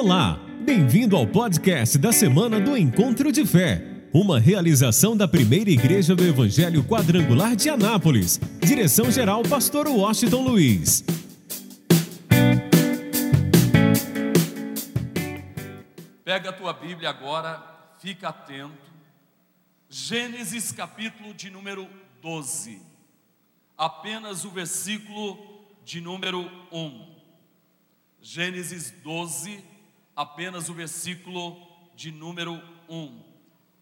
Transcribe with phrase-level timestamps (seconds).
[0.00, 3.84] Olá, bem-vindo ao podcast da semana do Encontro de Fé,
[4.14, 8.38] uma realização da primeira igreja do Evangelho Quadrangular de Anápolis.
[8.64, 11.04] Direção-geral, Pastor Washington Luiz.
[16.24, 17.60] Pega a tua Bíblia agora,
[18.00, 18.92] fica atento.
[19.90, 21.88] Gênesis capítulo de número
[22.22, 22.80] 12.
[23.76, 25.36] Apenas o versículo
[25.84, 27.18] de número 1.
[28.20, 29.76] Gênesis 12,
[30.18, 31.64] apenas o versículo
[31.94, 33.22] de número 1.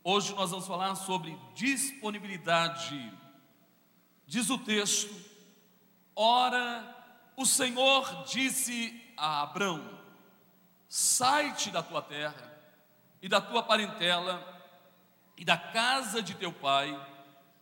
[0.05, 3.11] Hoje nós vamos falar sobre disponibilidade.
[4.27, 5.15] Diz o texto:
[6.15, 6.95] Ora,
[7.39, 9.99] o Senhor disse a Abrão:
[10.87, 12.55] Sai-te da tua terra
[13.23, 14.45] e da tua parentela
[15.39, 16.95] e da casa de teu pai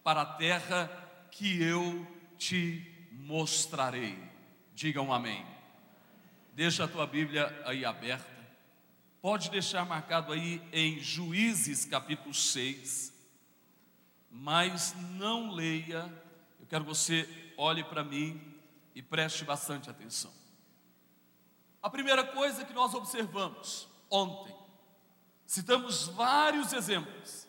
[0.02, 0.90] para a terra
[1.30, 2.04] que eu
[2.36, 4.18] te mostrarei.
[4.74, 5.46] Digam amém.
[6.54, 8.33] Deixa a tua Bíblia aí aberta.
[9.24, 13.10] Pode deixar marcado aí em Juízes capítulo 6.
[14.30, 16.12] Mas não leia.
[16.60, 18.38] Eu quero que você olhe para mim
[18.94, 20.30] e preste bastante atenção.
[21.82, 24.54] A primeira coisa que nós observamos ontem,
[25.46, 27.48] citamos vários exemplos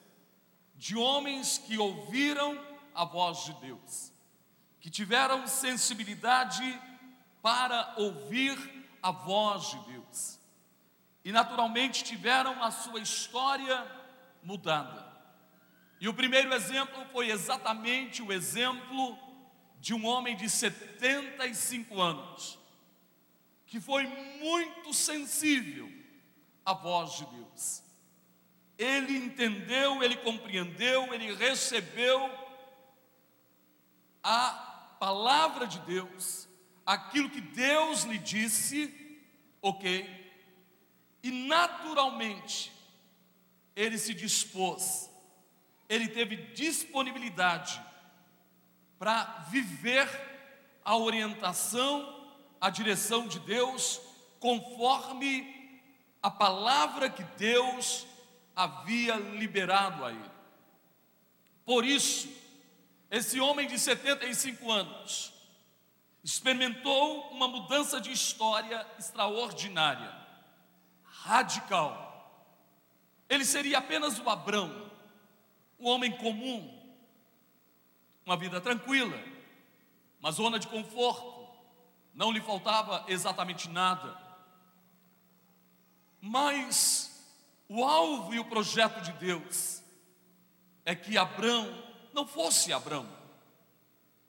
[0.76, 2.58] de homens que ouviram
[2.94, 4.14] a voz de Deus,
[4.80, 6.82] que tiveram sensibilidade
[7.42, 8.58] para ouvir
[9.04, 10.45] a voz de Deus.
[11.26, 13.86] E naturalmente tiveram a sua história
[14.44, 15.04] mudada.
[16.00, 19.18] E o primeiro exemplo foi exatamente o exemplo
[19.80, 22.60] de um homem de 75 anos,
[23.66, 25.92] que foi muito sensível
[26.64, 27.84] à voz de Deus.
[28.78, 32.30] Ele entendeu, ele compreendeu, ele recebeu
[34.22, 36.48] a palavra de Deus
[36.86, 38.94] aquilo que Deus lhe disse,
[39.62, 40.25] ok,
[41.26, 42.72] e naturalmente
[43.76, 45.10] ele se dispôs,
[45.90, 47.82] ele teve disponibilidade
[49.00, 50.08] para viver
[50.86, 52.30] a orientação,
[52.62, 54.00] a direção de Deus,
[54.40, 55.82] conforme
[56.22, 58.06] a palavra que Deus
[58.56, 60.32] havia liberado a ele.
[61.66, 62.30] Por isso,
[63.10, 65.34] esse homem de 75 anos,
[66.24, 70.25] experimentou uma mudança de história extraordinária,
[71.26, 72.04] radical.
[73.28, 74.92] Ele seria apenas o Abrão,
[75.80, 76.72] um homem comum,
[78.26, 79.18] uma vida tranquila,
[80.20, 81.48] uma zona de conforto,
[82.14, 84.18] não lhe faltava exatamente nada.
[86.22, 87.34] Mas
[87.68, 89.84] o alvo e o projeto de Deus
[90.86, 93.08] é que Abrão não fosse Abrão,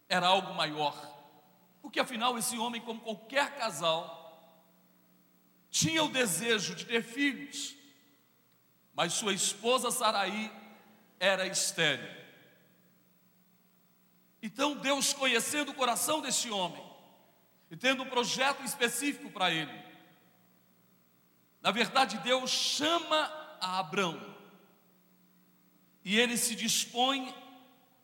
[0.09, 1.17] era algo maior
[1.87, 4.26] porque afinal, esse homem, como qualquer casal,
[5.77, 7.77] tinha o desejo de ter filhos,
[8.95, 10.51] mas sua esposa Saraí
[11.21, 12.09] era estéril.
[14.43, 16.83] Então Deus, conhecendo o coração desse homem
[17.71, 19.85] e tendo um projeto específico para ele,
[21.61, 24.35] na verdade, Deus chama a Abrão
[26.03, 27.35] e ele se dispõe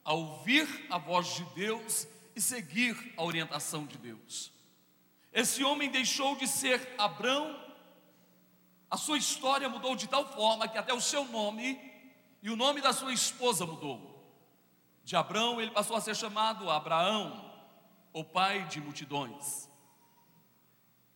[0.04, 2.06] a ouvir a voz de Deus
[2.36, 4.52] e seguir a orientação de Deus.
[5.32, 7.58] Esse homem deixou de ser Abrão,
[8.92, 11.80] a sua história mudou de tal forma que até o seu nome
[12.42, 14.22] e o nome da sua esposa mudou.
[15.02, 17.50] De Abrão ele passou a ser chamado Abraão,
[18.12, 19.66] o pai de multidões.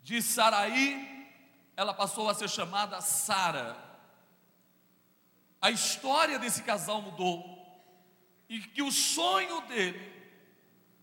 [0.03, 1.31] De Saraí,
[1.77, 3.77] ela passou a ser chamada Sara.
[5.61, 7.45] A história desse casal mudou
[8.49, 10.15] e que o sonho dele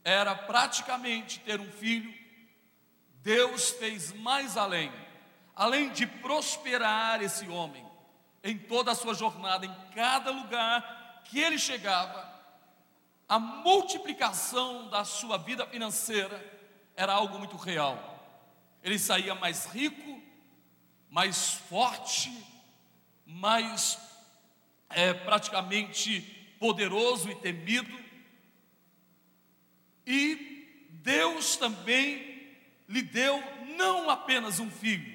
[0.04, 2.12] era praticamente ter um filho,
[3.22, 4.92] Deus fez mais além,
[5.56, 7.86] além de prosperar esse homem
[8.44, 12.32] em toda a sua jornada, em cada lugar que ele chegava,
[13.28, 16.44] a multiplicação da sua vida financeira
[16.96, 18.10] era algo muito real.
[18.84, 20.22] Ele saía mais rico,
[21.10, 22.32] mais forte,
[23.26, 23.98] mais
[24.90, 26.22] é, praticamente
[26.60, 27.98] poderoso e temido.
[30.06, 32.56] E Deus também
[32.88, 33.42] lhe deu
[33.78, 35.13] não apenas um filho,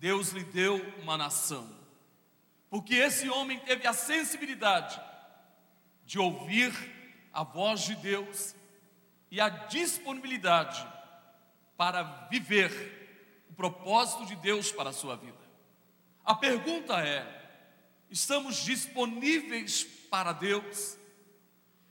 [0.00, 1.68] Deus lhe deu uma nação.
[2.70, 4.98] Porque esse homem teve a sensibilidade
[6.06, 6.72] de ouvir
[7.32, 8.54] a voz de Deus
[9.30, 10.84] e a disponibilidade
[11.76, 15.38] para viver o propósito de Deus para a sua vida.
[16.24, 17.26] A pergunta é:
[18.08, 20.96] estamos disponíveis para Deus?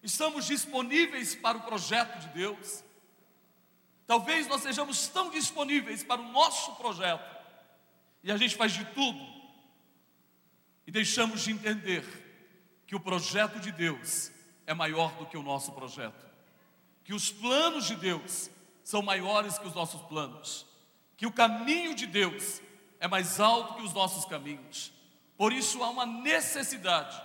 [0.02, 2.84] Estamos disponíveis para o projeto de Deus.
[4.08, 7.39] Talvez nós sejamos tão disponíveis para o nosso projeto
[8.24, 9.20] E a gente faz de tudo
[10.86, 12.04] e deixamos de entender
[12.86, 14.32] que o projeto de Deus
[14.66, 16.26] é maior do que o nosso projeto,
[17.04, 18.50] que os planos de Deus
[18.84, 20.66] são maiores que os nossos planos,
[21.16, 22.62] que o caminho de Deus
[23.00, 24.92] é mais alto que os nossos caminhos.
[25.38, 27.22] Por isso há uma necessidade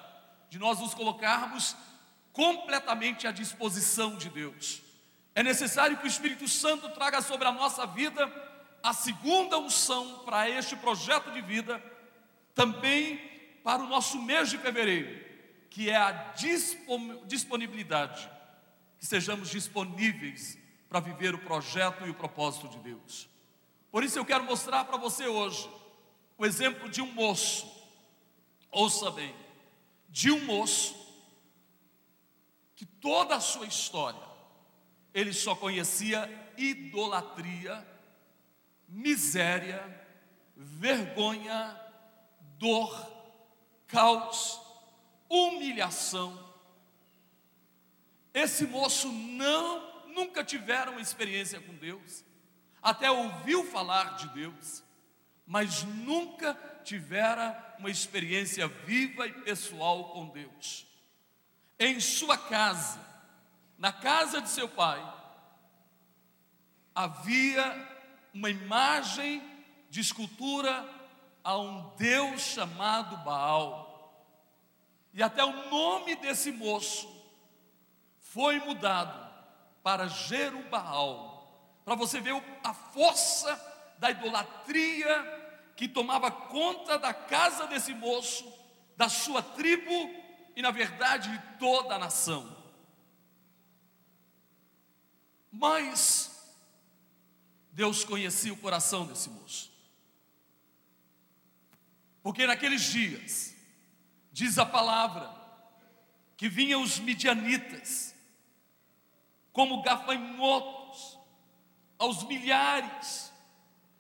[0.50, 1.75] de nós nos colocarmos
[2.32, 4.82] completamente à disposição de Deus.
[5.35, 8.26] É necessário que o Espírito Santo traga sobre a nossa vida
[8.85, 11.83] a segunda unção para este projeto de vida,
[12.55, 13.17] também
[13.65, 15.25] para o nosso mês de fevereiro,
[15.71, 16.35] que é a
[17.27, 18.31] disponibilidade,
[18.99, 23.27] que sejamos disponíveis para viver o projeto e o propósito de Deus.
[23.91, 25.67] Por isso eu quero mostrar para você hoje
[26.37, 27.67] o exemplo de um moço,
[28.71, 29.35] ouça bem,
[30.11, 30.95] de um moço
[32.77, 34.21] que toda a sua história
[35.15, 36.29] ele só conhecia
[36.59, 37.94] idolatria
[38.94, 39.82] miséria,
[40.56, 41.76] vergonha,
[42.58, 43.12] dor,
[43.88, 44.61] caos,
[45.29, 46.38] humilhação.
[48.32, 52.25] Esse moço não nunca tiveram experiência com Deus,
[52.81, 54.85] até ouviu falar de Deus,
[55.44, 56.55] mas nunca
[56.85, 60.87] tivera uma experiência viva e pessoal com Deus.
[61.81, 63.00] Em sua casa,
[63.76, 65.02] na casa de seu pai,
[66.94, 67.94] havia
[68.35, 69.41] uma imagem
[69.89, 70.85] de escultura
[71.45, 73.93] a um Deus chamado Baal.
[75.13, 77.09] E até o nome desse moço
[78.19, 79.33] foi mudado
[79.85, 82.35] para Jerubal, para você ver
[82.65, 83.55] a força
[83.99, 85.43] da idolatria
[85.77, 88.53] que tomava conta da casa desse moço,
[88.97, 90.11] da sua tribo
[90.57, 92.57] e, na verdade, de toda a nação.
[95.53, 96.34] Mas
[97.75, 99.73] Deus conhecia o coração desse moço.
[102.23, 103.55] Porque naqueles dias,
[104.31, 105.29] diz a palavra,
[106.37, 108.15] que vinham os midianitas,
[109.53, 111.19] como gafanhotos,
[111.99, 113.32] aos milhares,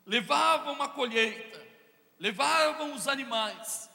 [0.06, 1.60] levavam a colheita,
[2.18, 3.90] levavam os animais,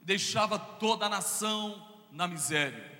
[0.00, 2.98] e deixava toda a nação na miséria.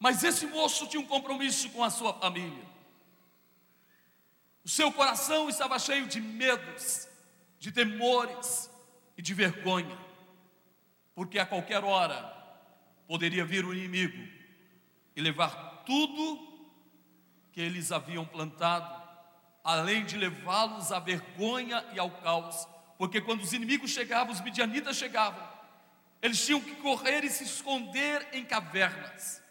[0.00, 2.71] Mas esse moço tinha um compromisso com a sua família.
[4.64, 7.08] O seu coração estava cheio de medos,
[7.58, 8.70] de temores
[9.16, 9.98] e de vergonha,
[11.14, 12.22] porque a qualquer hora
[13.08, 14.26] poderia vir o inimigo
[15.16, 16.50] e levar tudo
[17.50, 19.02] que eles haviam plantado,
[19.64, 22.66] além de levá-los à vergonha e ao caos,
[22.96, 25.46] porque quando os inimigos chegavam, os midianitas chegavam,
[26.22, 29.42] eles tinham que correr e se esconder em cavernas,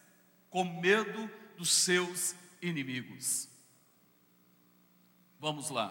[0.49, 3.50] com medo dos seus inimigos.
[5.41, 5.89] Vamos lá.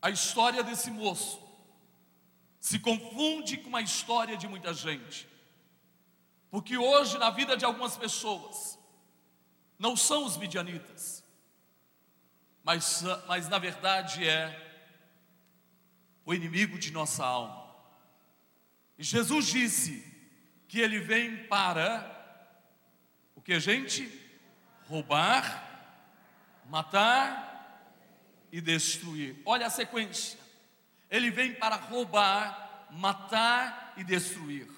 [0.00, 1.42] A história desse moço
[2.60, 5.28] se confunde com a história de muita gente.
[6.48, 8.78] Porque hoje, na vida de algumas pessoas,
[9.80, 11.24] não são os midianitas,
[12.62, 14.94] mas, mas na verdade é
[16.24, 17.74] o inimigo de nossa alma.
[18.96, 20.06] E Jesus disse
[20.68, 22.06] que ele vem para
[23.34, 24.08] o que, gente?
[24.86, 25.69] Roubar,
[26.70, 27.50] matar
[28.52, 29.42] e destruir.
[29.44, 30.38] Olha a sequência.
[31.10, 34.68] Ele vem para roubar, matar e destruir.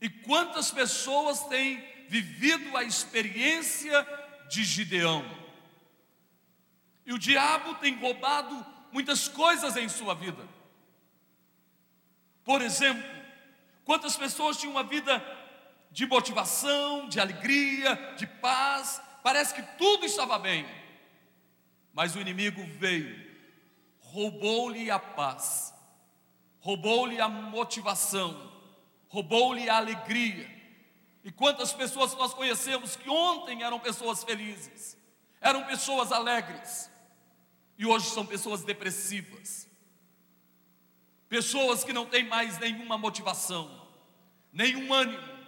[0.00, 4.06] E quantas pessoas têm vivido a experiência
[4.48, 5.24] de Gideão?
[7.04, 10.48] E o diabo tem roubado muitas coisas em sua vida.
[12.44, 13.02] Por exemplo,
[13.84, 15.20] quantas pessoas tinham uma vida
[15.90, 20.64] de motivação, de alegria, de paz, parece que tudo estava bem.
[21.92, 23.28] Mas o inimigo veio,
[24.00, 25.74] roubou-lhe a paz,
[26.60, 28.52] roubou-lhe a motivação,
[29.08, 30.48] roubou-lhe a alegria.
[31.24, 34.96] E quantas pessoas nós conhecemos que ontem eram pessoas felizes,
[35.40, 36.90] eram pessoas alegres,
[37.76, 39.68] e hoje são pessoas depressivas,
[41.28, 43.86] pessoas que não têm mais nenhuma motivação,
[44.52, 45.38] nenhum ânimo,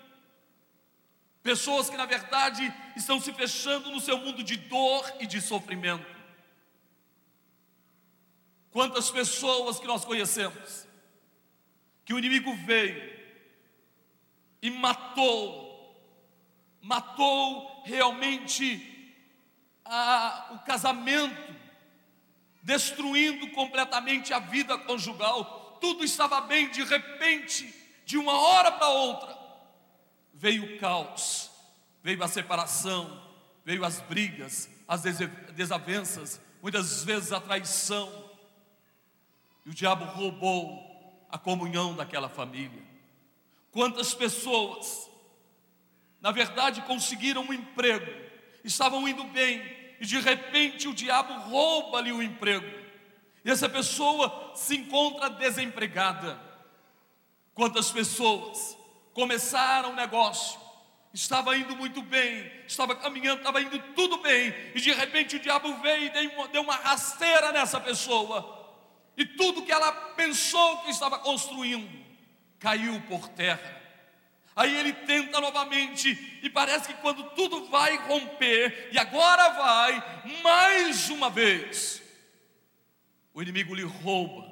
[1.43, 6.20] pessoas que na verdade estão se fechando no seu mundo de dor e de sofrimento.
[8.71, 10.87] Quantas pessoas que nós conhecemos,
[12.05, 13.21] que o inimigo veio
[14.63, 15.97] e matou,
[16.81, 18.87] matou realmente
[19.85, 21.55] a, o casamento,
[22.63, 25.79] destruindo completamente a vida conjugal.
[25.81, 27.75] Tudo estava bem, de repente,
[28.05, 29.39] de uma hora para outra,
[30.35, 31.51] veio o caos,
[32.03, 33.21] veio a separação,
[33.65, 35.03] veio as brigas, as
[35.55, 38.30] desavenças, muitas vezes a traição,
[39.65, 40.91] e o diabo roubou
[41.31, 42.83] a comunhão daquela família.
[43.71, 45.09] Quantas pessoas,
[46.21, 48.11] na verdade, conseguiram um emprego,
[48.65, 49.63] estavam indo bem,
[50.01, 52.67] e de repente o diabo rouba-lhe o emprego,
[53.45, 56.41] e essa pessoa se encontra desempregada.
[57.55, 58.77] Quantas pessoas
[59.13, 60.59] começaram um negócio,
[61.13, 65.75] estava indo muito bem, estava caminhando, estava indo tudo bem, e de repente o diabo
[65.81, 68.60] veio e deu uma rasteira nessa pessoa,
[69.21, 71.87] e tudo que ela pensou que estava construindo
[72.59, 73.79] caiu por terra.
[74.57, 81.11] Aí ele tenta novamente, e parece que quando tudo vai romper, e agora vai, mais
[81.11, 82.03] uma vez,
[83.35, 84.51] o inimigo lhe rouba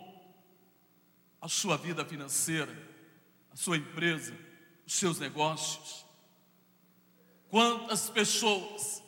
[1.40, 2.76] a sua vida financeira,
[3.50, 4.38] a sua empresa,
[4.86, 6.04] os seus negócios.
[7.48, 9.02] Quantas pessoas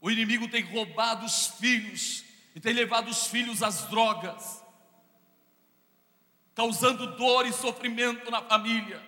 [0.00, 4.62] o inimigo tem roubado os filhos e tem levado os filhos às drogas,
[6.54, 9.02] causando dor e sofrimento na família.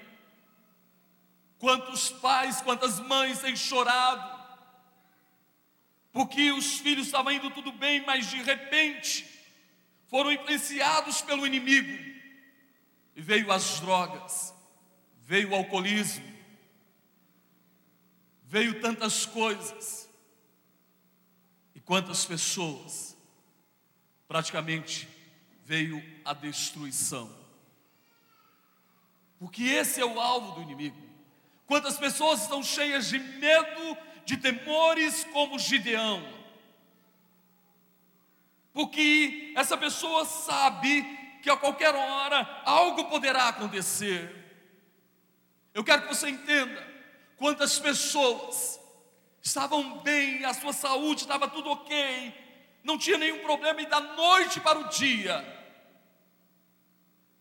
[1.58, 4.34] Quantos pais, quantas mães têm chorado,
[6.12, 9.26] porque os filhos estavam indo tudo bem, mas de repente
[10.06, 11.92] foram influenciados pelo inimigo
[13.16, 14.54] e veio as drogas,
[15.22, 16.24] veio o alcoolismo,
[18.44, 20.08] veio tantas coisas.
[21.74, 23.13] E quantas pessoas,
[24.34, 25.08] praticamente
[25.64, 27.32] veio a destruição.
[29.38, 31.00] Porque esse é o alvo do inimigo.
[31.68, 36.20] Quantas pessoas estão cheias de medo, de temores, como Gideão.
[38.72, 41.04] Porque essa pessoa sabe
[41.40, 44.34] que a qualquer hora algo poderá acontecer.
[45.72, 46.84] Eu quero que você entenda
[47.36, 48.80] Quantas pessoas
[49.40, 52.43] estavam bem, a sua saúde estava tudo ok,
[52.84, 55.42] não tinha nenhum problema, e da noite para o dia,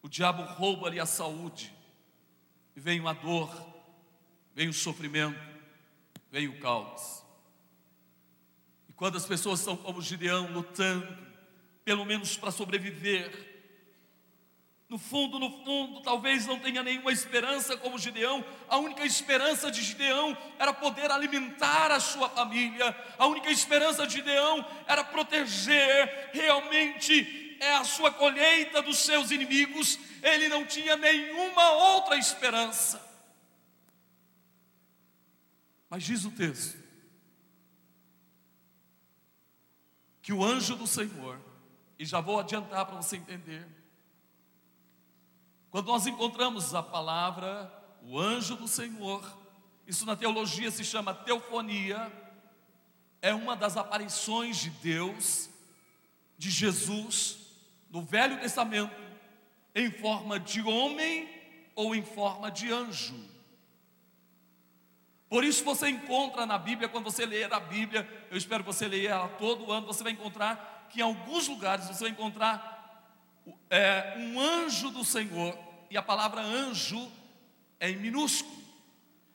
[0.01, 1.71] o diabo rouba-lhe a saúde,
[2.75, 3.51] e vem a dor,
[4.55, 5.39] vem o sofrimento,
[6.31, 7.23] vem o caos.
[8.89, 11.15] E quando as pessoas estão como Gideão, lutando,
[11.83, 13.52] pelo menos para sobreviver,
[14.93, 18.45] no fundo, no fundo, talvez não tenha nenhuma esperança como Gideão.
[18.69, 22.95] A única esperança de Gideão era poder alimentar a sua família.
[23.17, 29.97] A única esperança de Gideão era proteger realmente é a sua colheita dos seus inimigos.
[30.21, 33.01] Ele não tinha nenhuma outra esperança.
[35.89, 36.77] Mas diz o texto
[40.21, 41.41] que o anjo do Senhor,
[41.97, 43.67] e já vou adiantar para você entender,
[45.73, 49.25] quando nós encontramos a palavra, o anjo do Senhor,
[49.87, 52.13] isso na teologia se chama teofonia,
[53.19, 55.49] é uma das aparições de Deus,
[56.37, 57.39] de Jesus,
[57.89, 58.95] no Velho Testamento,
[59.73, 61.27] em forma de homem
[61.73, 63.15] ou em forma de anjo.
[65.27, 68.87] Por isso você encontra na Bíblia, quando você ler a Bíblia, eu espero que você
[68.87, 72.72] leia ela todo ano, você vai encontrar que em alguns lugares você vai encontrar
[73.69, 75.57] é, um anjo do Senhor,
[75.89, 77.11] e a palavra anjo
[77.79, 78.63] é em minúsculo.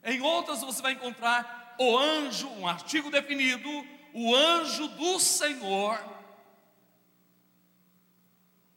[0.02, 3.68] Em outras você vai encontrar o anjo, um artigo definido,
[4.12, 6.02] o anjo do Senhor.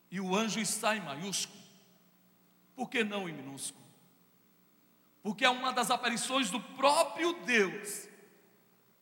[0.09, 1.61] E o anjo está em maiúsculo.
[2.75, 3.81] Por que não em minúsculo?
[5.23, 8.07] Porque é uma das aparições do próprio Deus,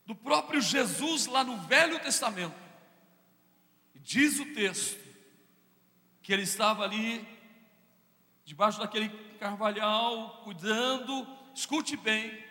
[0.05, 2.55] do próprio Jesus lá no Velho Testamento.
[3.95, 5.09] Diz o texto
[6.29, 7.27] que ele estava ali,
[8.45, 9.09] debaixo daquele
[9.39, 12.45] carvalhal, cuidando, escute bem,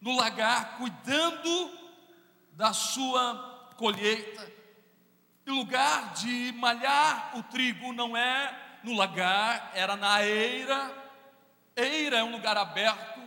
[0.00, 1.68] no lagar, cuidando
[2.52, 4.48] da sua colheita.
[5.44, 10.94] E lugar de malhar o trigo não é no lagar, era na eira.
[11.74, 13.20] Eira é um lugar aberto.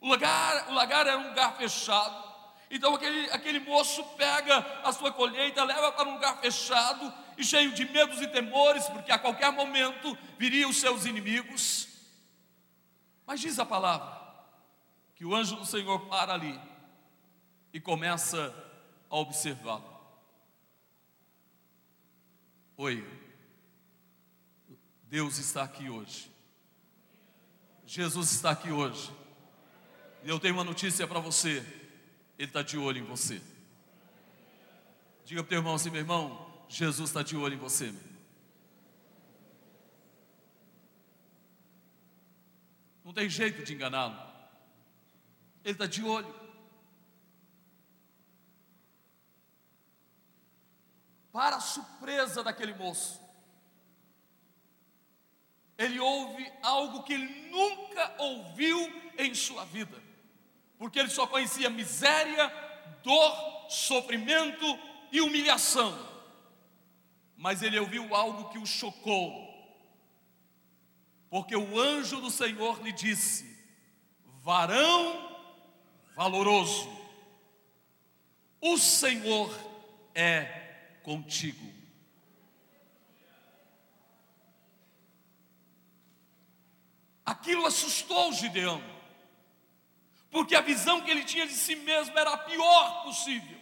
[0.00, 2.30] O lagar, o lagar era um lugar fechado.
[2.70, 7.72] Então aquele, aquele moço pega a sua colheita, leva para um lugar fechado e cheio
[7.72, 11.88] de medos e temores, porque a qualquer momento viriam os seus inimigos.
[13.26, 14.20] Mas diz a palavra
[15.14, 16.58] que o anjo do Senhor para ali
[17.72, 18.54] e começa
[19.08, 19.88] a observá-lo.
[22.76, 23.06] Oi,
[25.04, 26.30] Deus está aqui hoje.
[27.86, 29.10] Jesus está aqui hoje.
[30.22, 31.58] E eu tenho uma notícia para você.
[32.38, 33.42] Ele está de olho em você.
[35.24, 37.92] Diga para o teu irmão assim, meu irmão, Jesus está de olho em você.
[43.04, 44.16] Não tem jeito de enganá-lo.
[45.62, 46.40] Ele está de olho.
[51.32, 53.20] para a surpresa daquele moço,
[55.78, 58.78] ele ouve algo que ele nunca ouviu
[59.16, 60.02] em sua vida,
[60.76, 62.48] porque ele só conhecia miséria,
[63.02, 64.66] dor, sofrimento
[65.12, 66.09] e humilhação.
[67.40, 69.48] Mas ele ouviu algo que o chocou,
[71.30, 73.56] porque o anjo do Senhor lhe disse:
[74.42, 75.38] varão
[76.14, 76.86] valoroso,
[78.60, 79.50] o Senhor
[80.14, 80.42] é
[81.02, 81.66] contigo.
[87.24, 88.82] Aquilo assustou Gideão,
[90.30, 93.59] porque a visão que ele tinha de si mesmo era a pior possível.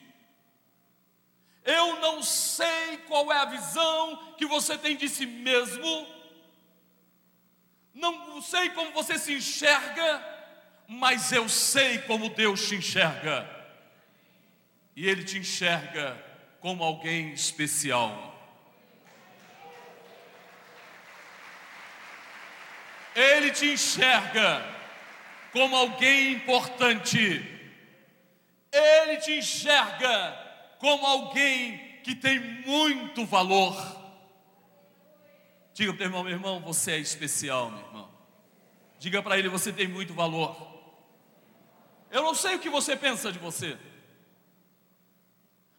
[1.68, 6.08] Eu não sei qual é a visão que você tem de si mesmo,
[7.92, 10.24] não sei como você se enxerga,
[10.88, 13.46] mas eu sei como Deus te enxerga,
[14.96, 16.16] e Ele te enxerga
[16.58, 18.34] como alguém especial.
[23.14, 24.64] Ele te enxerga
[25.52, 27.44] como alguém importante.
[28.72, 30.47] Ele te enxerga
[30.78, 33.76] como alguém que tem muito valor.
[35.74, 38.08] Diga para o irmão, meu irmão, você é especial, meu irmão.
[38.98, 40.56] Diga para ele, você tem muito valor.
[42.10, 43.78] Eu não sei o que você pensa de você,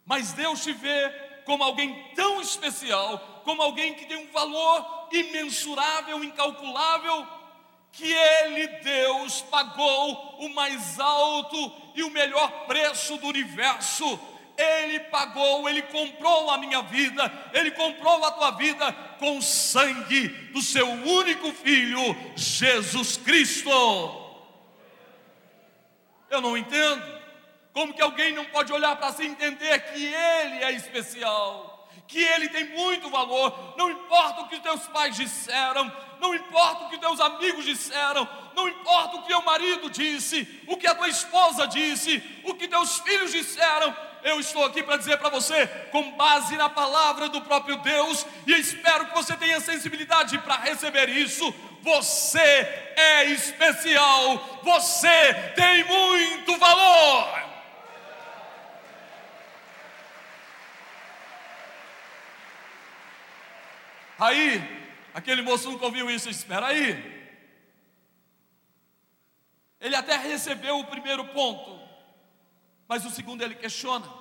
[0.05, 1.09] mas Deus te vê
[1.45, 7.27] como alguém tão especial, como alguém que tem um valor imensurável, incalculável,
[7.91, 14.19] que Ele, Deus, pagou o mais alto e o melhor preço do universo.
[14.59, 20.27] Ele pagou, Ele comprou a minha vida, Ele comprou a tua vida com o sangue
[20.51, 22.01] do seu único filho,
[22.35, 23.69] Jesus Cristo.
[26.29, 27.19] Eu não entendo.
[27.71, 31.79] Como que alguém não pode olhar para si e entender que Ele é especial?
[32.09, 36.89] que ele tem muito valor, não importa o que teus pais disseram, não importa o
[36.89, 41.07] que teus amigos disseram, não importa o que teu marido disse, o que a tua
[41.07, 46.11] esposa disse, o que teus filhos disseram, eu estou aqui para dizer para você, com
[46.11, 51.53] base na palavra do próprio Deus, e espero que você tenha sensibilidade para receber isso.
[51.81, 57.49] Você é especial, você tem muito valor.
[64.19, 64.61] Aí,
[65.13, 67.19] aquele moço nunca ouviu isso, espera aí.
[69.79, 71.78] Ele até recebeu o primeiro ponto,
[72.89, 74.11] mas o segundo ele questiona: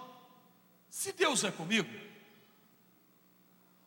[0.90, 1.88] se Deus é comigo,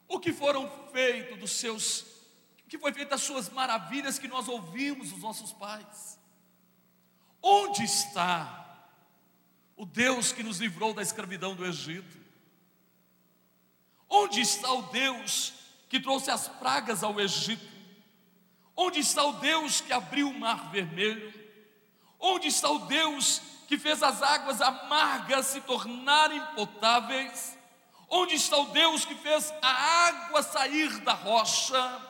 [0.07, 2.01] o que foram feitos dos seus,
[2.65, 6.19] o que foi feito das suas maravilhas que nós ouvimos dos nossos pais?
[7.43, 8.89] Onde está
[9.77, 12.19] o Deus que nos livrou da escravidão do Egito?
[14.09, 15.53] Onde está o Deus
[15.87, 17.69] que trouxe as pragas ao Egito?
[18.75, 21.31] Onde está o Deus que abriu o mar vermelho?
[22.19, 23.41] Onde está o Deus
[23.71, 27.57] que fez as águas amargas se tornarem potáveis?
[28.09, 32.01] Onde está o Deus que fez a água sair da rocha?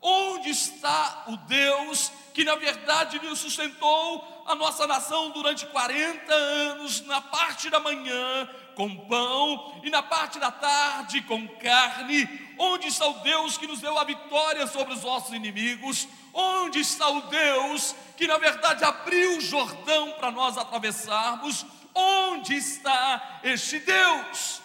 [0.00, 7.02] Onde está o Deus que na verdade nos sustentou a nossa nação durante 40 anos,
[7.02, 12.26] na parte da manhã com pão e na parte da tarde com carne?
[12.58, 16.08] Onde está o Deus que nos deu a vitória sobre os nossos inimigos?
[16.32, 21.66] Onde está o Deus que na verdade abriu o Jordão para nós atravessarmos?
[21.94, 24.62] Onde está este Deus?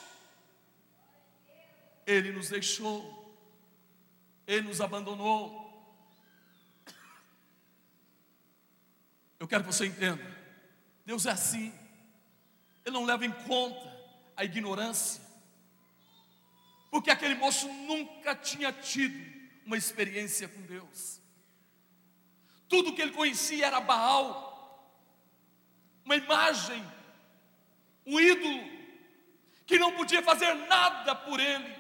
[2.06, 3.36] Ele nos deixou,
[4.46, 5.68] ele nos abandonou.
[9.40, 10.24] Eu quero que você entenda:
[11.06, 11.74] Deus é assim,
[12.86, 13.96] Ele não leva em conta
[14.36, 15.22] a ignorância,
[16.90, 19.18] porque aquele moço nunca tinha tido
[19.66, 21.20] uma experiência com Deus.
[22.68, 24.48] Tudo que ele conhecia era Baal,
[26.04, 26.84] uma imagem,
[28.06, 28.78] um ídolo,
[29.66, 31.76] que não podia fazer nada por ele.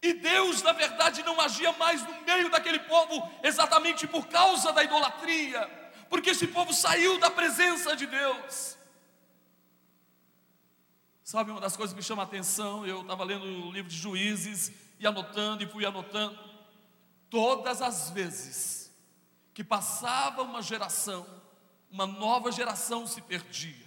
[0.00, 4.82] E Deus, na verdade, não agia mais no meio daquele povo exatamente por causa da
[4.82, 5.68] idolatria,
[6.10, 8.76] porque esse povo saiu da presença de Deus.
[11.22, 13.96] Sabe, uma das coisas que me chama a atenção, eu estava lendo o livro de
[13.96, 16.51] Juízes e anotando e fui anotando.
[17.32, 18.92] Todas as vezes
[19.54, 21.26] que passava uma geração,
[21.90, 23.86] uma nova geração se perdia.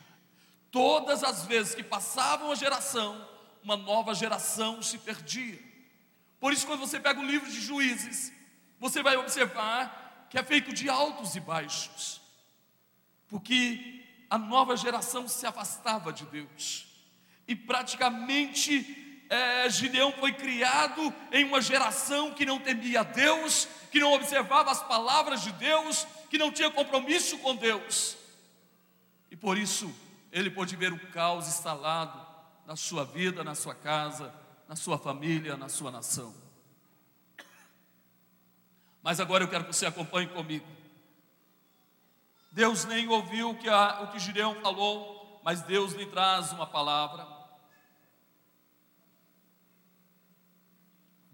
[0.71, 3.23] Todas as vezes que passava uma geração,
[3.61, 5.61] uma nova geração se perdia.
[6.39, 8.33] Por isso, quando você pega o livro de Juízes,
[8.79, 12.19] você vai observar que é feito de altos e baixos,
[13.27, 16.87] porque a nova geração se afastava de Deus
[17.47, 24.13] e praticamente é, Gideão foi criado em uma geração que não temia Deus, que não
[24.13, 28.15] observava as palavras de Deus, que não tinha compromisso com Deus.
[29.31, 29.93] E por isso
[30.31, 32.25] ele pôde ver o caos instalado
[32.65, 34.33] na sua vida, na sua casa,
[34.67, 36.33] na sua família, na sua nação.
[39.01, 40.65] Mas agora eu quero que você acompanhe comigo.
[42.51, 46.65] Deus nem ouviu o que, a, o que Gideão falou, mas Deus lhe traz uma
[46.65, 47.34] palavra.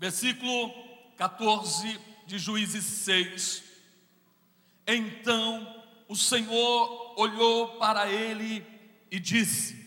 [0.02, 0.74] Versículo
[1.16, 3.64] 14 de Juízes 6.
[4.88, 8.66] Então o Senhor olhou para ele
[9.12, 9.80] e disse: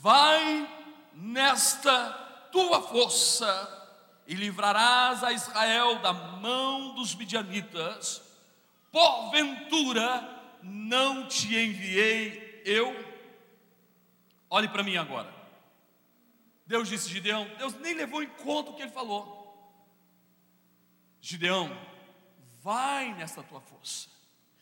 [0.00, 0.68] Vai
[1.14, 2.10] nesta
[2.50, 3.46] tua força
[4.26, 8.20] e livrarás a Israel da mão dos midianitas.
[8.90, 10.28] Porventura
[10.60, 12.92] não te enviei eu?
[14.50, 15.37] Olhe para mim agora.
[16.68, 19.38] Deus disse Gideão, Deus nem levou em conta o que ele falou.
[21.18, 21.74] Gideão,
[22.60, 24.10] vai nessa tua força.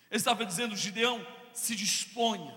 [0.09, 2.57] Ele estava dizendo, Gideão, se disponha.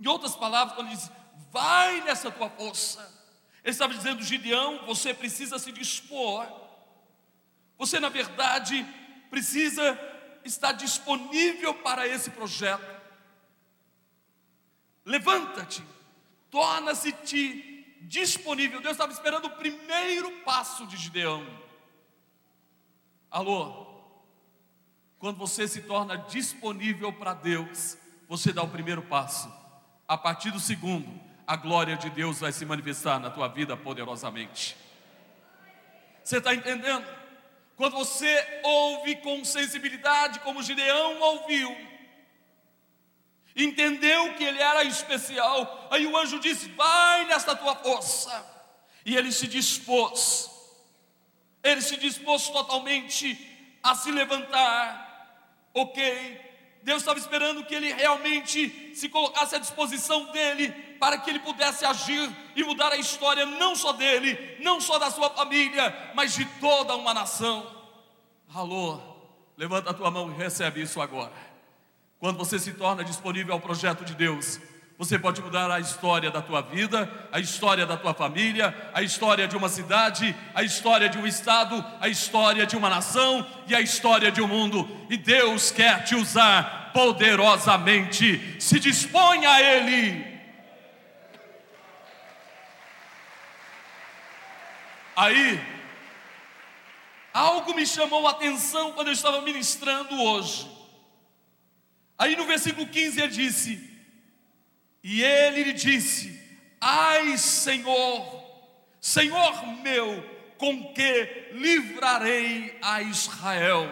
[0.00, 1.10] Em outras palavras, quando ele diz,
[1.50, 3.00] vai nessa tua força.
[3.62, 6.50] Ele estava dizendo, Gideão, você precisa se dispor.
[7.76, 8.86] Você, na verdade,
[9.28, 9.98] precisa
[10.46, 13.02] estar disponível para esse projeto.
[15.04, 15.84] Levanta-te,
[16.50, 17.67] torna-se-te
[18.02, 18.80] disponível.
[18.80, 21.46] Deus estava esperando o primeiro passo de Gideão.
[23.30, 23.86] Alô?
[25.18, 29.52] Quando você se torna disponível para Deus, você dá o primeiro passo.
[30.06, 34.76] A partir do segundo, a glória de Deus vai se manifestar na tua vida poderosamente.
[36.22, 37.06] Você está entendendo?
[37.76, 41.74] Quando você ouve com sensibilidade, como Gideão ouviu,
[43.64, 48.44] entendeu que ele era especial, aí o anjo disse: Vai nesta tua força,
[49.04, 50.50] e ele se dispôs,
[51.62, 53.36] ele se dispôs totalmente
[53.82, 56.48] a se levantar, ok,
[56.82, 61.84] Deus estava esperando que ele realmente se colocasse à disposição dele para que ele pudesse
[61.84, 66.44] agir e mudar a história não só dele, não só da sua família, mas de
[66.60, 67.66] toda uma nação.
[68.54, 69.00] Alô,
[69.56, 71.32] levanta a tua mão e recebe isso agora.
[72.18, 74.60] Quando você se torna disponível ao projeto de Deus,
[74.98, 79.46] você pode mudar a história da tua vida, a história da tua família, a história
[79.46, 83.80] de uma cidade, a história de um estado, a história de uma nação e a
[83.80, 84.90] história de um mundo.
[85.08, 88.60] E Deus quer te usar poderosamente.
[88.60, 90.26] Se disponha a Ele.
[95.14, 95.60] Aí,
[97.32, 100.78] algo me chamou a atenção quando eu estava ministrando hoje.
[102.18, 103.98] Aí no versículo 15 ele disse:
[105.02, 106.38] e ele lhe disse:
[106.80, 108.44] Ai, Senhor,
[109.00, 110.22] Senhor meu,
[110.58, 113.88] com que livrarei a Israel?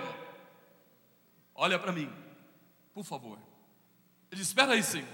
[1.54, 2.12] Olha para mim,
[2.92, 3.38] por favor.
[4.30, 5.08] Ele disse: Espera aí, Senhor.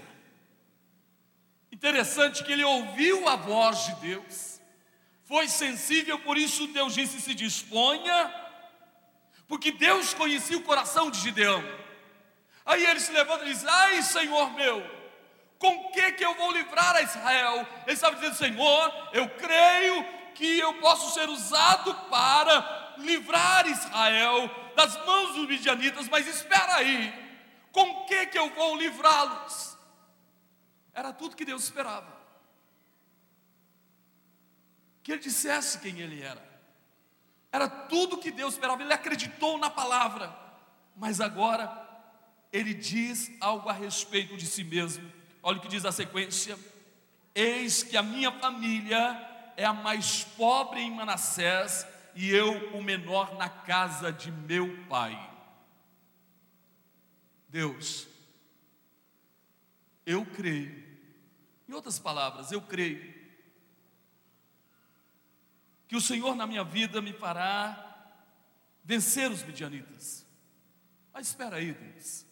[1.71, 4.61] Interessante que ele ouviu a voz de Deus,
[5.23, 8.33] foi sensível, por isso Deus disse: Se disponha,
[9.47, 11.63] porque Deus conhecia o coração de Gideão.
[12.65, 14.81] Aí ele se levanta e diz: Ai, Senhor meu,
[15.63, 17.67] com que que eu vou livrar a Israel?
[17.85, 24.93] Ele estava dizendo, Senhor, eu creio que eu posso ser usado para livrar Israel das
[25.05, 27.13] mãos dos midianitas, mas espera aí,
[27.71, 29.77] com que que eu vou livrá-los?
[30.93, 32.11] Era tudo que Deus esperava.
[35.01, 36.43] Que ele dissesse quem ele era.
[37.51, 40.33] Era tudo que Deus esperava, ele acreditou na palavra.
[40.95, 41.82] Mas agora
[42.53, 45.11] ele diz algo a respeito de si mesmo
[45.45, 46.57] Olha o que diz a sequência:
[47.35, 51.85] Eis que a minha família é a mais pobre em Manassés
[52.15, 55.31] e eu o menor na casa de meu pai.
[57.49, 58.07] Deus,
[60.05, 60.81] eu creio,
[61.67, 63.13] em outras palavras, eu creio,
[65.87, 68.11] que o Senhor na minha vida me fará
[68.83, 70.25] vencer os midianitas.
[71.13, 72.25] Mas espera aí, Deus,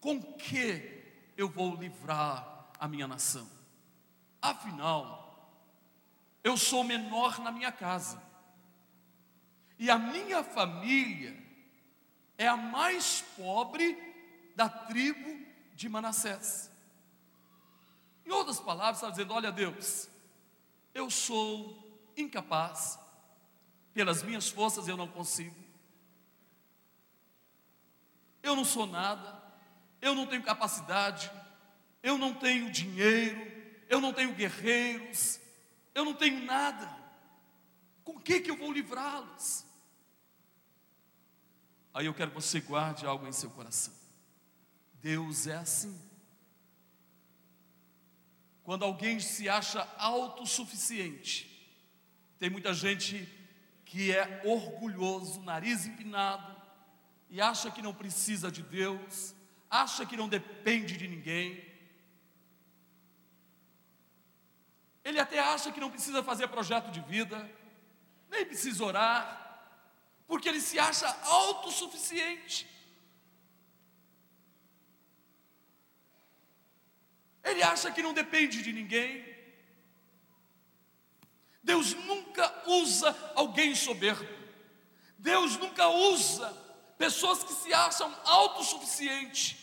[0.00, 1.04] com que
[1.36, 3.48] eu vou livrar a minha nação.
[4.40, 5.28] Afinal,
[6.42, 8.22] eu sou menor na minha casa,
[9.78, 11.36] e a minha família
[12.36, 13.96] é a mais pobre
[14.56, 16.70] da tribo de Manassés.
[18.24, 20.08] Em outras palavras, está dizendo: olha, Deus,
[20.92, 22.98] eu sou incapaz,
[23.94, 25.56] pelas minhas forças eu não consigo,
[28.42, 29.37] eu não sou nada,
[30.00, 31.30] eu não tenho capacidade,
[32.02, 33.40] eu não tenho dinheiro,
[33.88, 35.40] eu não tenho guerreiros,
[35.94, 36.96] eu não tenho nada.
[38.04, 39.64] Com que que eu vou livrá-los?
[41.92, 43.92] Aí eu quero que você guarde algo em seu coração.
[45.00, 46.00] Deus é assim.
[48.62, 51.48] Quando alguém se acha autossuficiente,
[52.38, 53.26] tem muita gente
[53.84, 56.54] que é orgulhoso, nariz empinado,
[57.30, 59.34] e acha que não precisa de Deus,
[59.70, 61.66] acha que não depende de ninguém.
[65.04, 67.50] Ele até acha que não precisa fazer projeto de vida,
[68.28, 69.70] nem precisa orar,
[70.26, 72.68] porque ele se acha autossuficiente.
[77.42, 79.24] Ele acha que não depende de ninguém.
[81.62, 84.28] Deus nunca usa alguém soberbo.
[85.18, 86.67] Deus nunca usa
[86.98, 89.56] pessoas que se acham autossuficientes.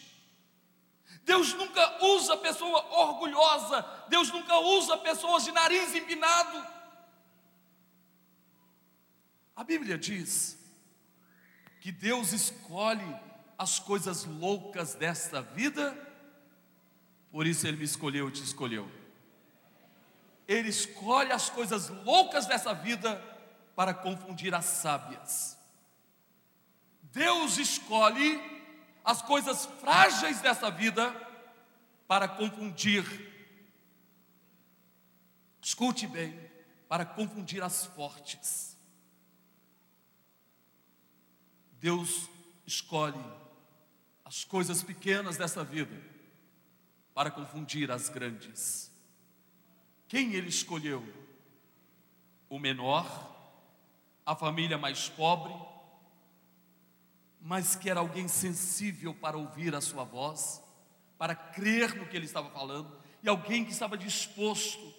[1.23, 3.81] Deus nunca usa pessoa orgulhosa.
[4.07, 6.65] Deus nunca usa pessoas de nariz empinado.
[9.55, 10.57] A Bíblia diz
[11.81, 13.15] que Deus escolhe
[13.57, 16.05] as coisas loucas desta vida
[17.35, 18.89] por isso ele me escolheu e te escolheu.
[20.47, 23.21] Ele escolhe as coisas loucas dessa vida
[23.75, 25.57] para confundir as sábias.
[27.15, 28.41] Deus escolhe
[29.01, 31.09] as coisas frágeis dessa vida
[32.09, 33.05] para confundir.
[35.61, 36.37] Escute bem,
[36.89, 38.77] para confundir as fortes.
[41.79, 42.29] Deus
[42.67, 43.23] escolhe
[44.25, 45.95] as coisas pequenas dessa vida
[47.13, 48.91] para confundir as grandes.
[50.09, 51.01] Quem ele escolheu?
[52.49, 53.07] O menor,
[54.25, 55.74] a família mais pobre,
[57.45, 60.61] mas que era alguém sensível para ouvir a sua voz,
[61.17, 64.93] para crer no que ele estava falando, e alguém que estava disposto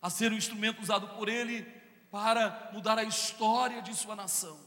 [0.00, 1.62] a ser um instrumento usado por ele
[2.10, 4.58] para mudar a história de sua nação.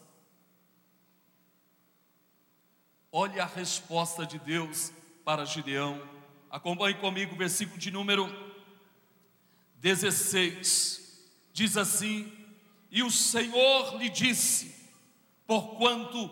[3.12, 4.92] Olhe a resposta de Deus
[5.24, 8.28] para Gideão Acompanhe comigo o versículo de número
[9.76, 11.30] 16.
[11.54, 12.32] Diz assim:
[12.90, 14.76] E o Senhor lhe disse:
[15.46, 16.28] Porquanto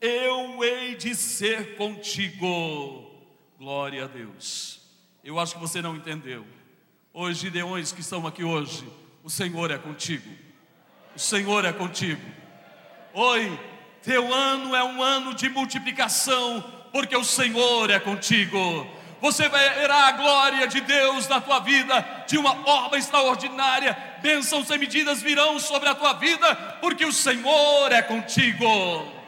[0.00, 3.10] eu hei de ser contigo.
[3.58, 4.80] Glória a Deus.
[5.22, 6.46] Eu acho que você não entendeu.
[7.12, 8.86] Os gideões que estão aqui hoje,
[9.22, 10.30] o Senhor é contigo.
[11.14, 12.22] O Senhor é contigo.
[13.12, 13.60] Oi,
[14.02, 18.86] teu ano é um ano de multiplicação, porque o Senhor é contigo
[19.20, 23.96] você verá a glória de Deus na tua vida de uma forma extraordinária.
[24.22, 29.19] Bênçãos sem medidas virão sobre a tua vida, porque o Senhor é contigo.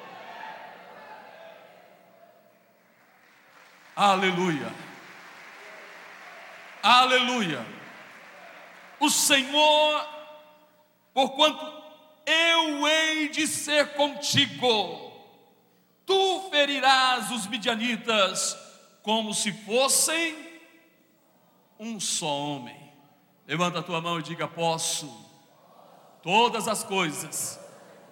[4.02, 4.74] Aleluia.
[6.82, 7.64] Aleluia.
[8.98, 10.08] O Senhor,
[11.14, 11.64] porquanto
[12.26, 15.12] eu hei de ser contigo,
[16.04, 18.58] tu ferirás os midianitas
[19.04, 20.36] como se fossem
[21.78, 22.92] um só homem.
[23.46, 25.06] Levanta a tua mão e diga: Posso
[26.24, 27.60] todas as coisas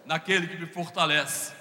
[0.05, 1.60] naquele que me fortalece.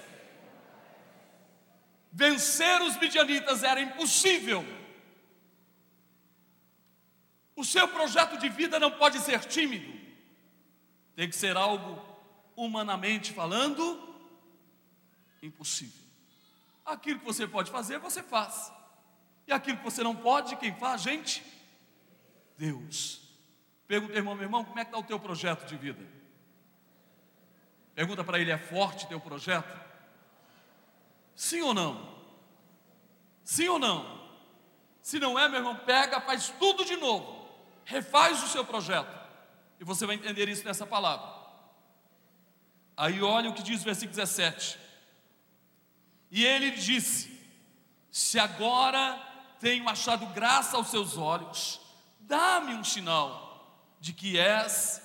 [2.12, 4.64] Vencer os midianitas era impossível.
[7.54, 9.92] O seu projeto de vida não pode ser tímido,
[11.14, 12.00] tem que ser algo,
[12.56, 14.16] humanamente falando,
[15.42, 16.00] impossível.
[16.84, 18.72] Aquilo que você pode fazer, você faz.
[19.46, 21.44] E aquilo que você não pode, quem faz, gente?
[22.56, 23.20] Deus.
[23.86, 26.06] Pergunta, irmão, meu irmão, como é que está o teu projeto de vida?
[27.94, 29.89] Pergunta para ele, é forte teu projeto?
[31.40, 32.06] Sim ou não?
[33.42, 34.28] Sim ou não?
[35.00, 37.48] Se não é, meu irmão, pega, faz tudo de novo.
[37.86, 39.18] Refaz o seu projeto.
[39.80, 41.26] E você vai entender isso nessa palavra.
[42.94, 44.78] Aí olha o que diz o versículo 17.
[46.30, 47.34] E ele disse:
[48.10, 49.18] Se agora
[49.58, 51.80] tenho achado graça aos seus olhos,
[52.20, 55.00] dá-me um sinal de que és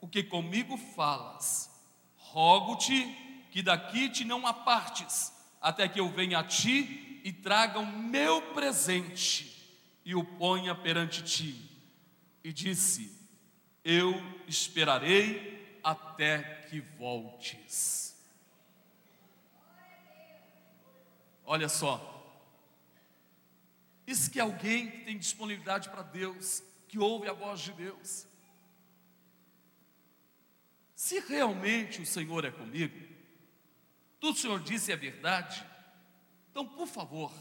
[0.00, 1.68] o que comigo falas.
[2.16, 3.04] Rogo-te
[3.50, 8.40] que daqui te não apartes, até que eu venha a ti e traga o meu
[8.54, 9.50] presente
[10.04, 11.70] e o ponha perante ti.
[12.42, 13.12] E disse:
[13.84, 14.14] Eu
[14.46, 18.16] esperarei até que voltes.
[21.44, 22.10] Olha só,
[24.06, 28.26] isso que é alguém que tem disponibilidade para Deus, que ouve a voz de Deus.
[30.94, 33.09] Se realmente o Senhor é comigo,
[34.38, 35.64] o Senhor disse é verdade,
[36.50, 37.32] então, por favor,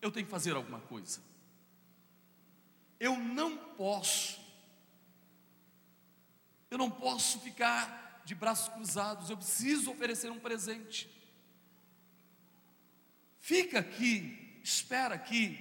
[0.00, 1.20] eu tenho que fazer alguma coisa.
[2.98, 4.40] eu não posso,
[6.70, 11.08] eu não posso ficar de braços cruzados, eu preciso oferecer um presente.
[13.38, 15.58] Fica aqui, espera aqui,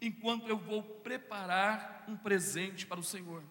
[0.00, 3.42] enquanto eu vou preparar um presente para o Senhor.